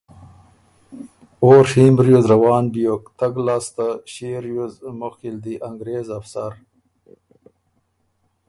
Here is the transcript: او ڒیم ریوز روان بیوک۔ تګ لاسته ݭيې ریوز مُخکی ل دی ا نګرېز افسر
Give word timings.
او 1.41 1.49
ڒیم 1.69 1.95
ریوز 2.05 2.25
روان 2.33 2.63
بیوک۔ 2.73 3.03
تګ 3.19 3.33
لاسته 3.45 3.87
ݭيې 4.11 4.33
ریوز 4.43 4.73
مُخکی 4.99 5.29
ل 5.33 5.37
دی 5.43 5.53
ا 5.65 5.67
نګرېز 5.73 6.07
افسر 6.19 6.51